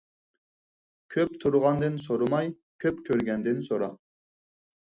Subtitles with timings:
[1.15, 2.51] كۆپ تۇرغاندىن سورىماي،
[2.85, 3.95] كۆپ كۆرگەندىن سورا.